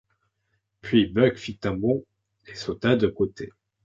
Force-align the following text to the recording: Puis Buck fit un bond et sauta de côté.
Puis 0.81 1.05
Buck 1.05 1.37
fit 1.37 1.59
un 1.63 1.75
bond 1.75 2.03
et 2.47 2.55
sauta 2.55 2.95
de 2.95 3.05
côté. 3.05 3.51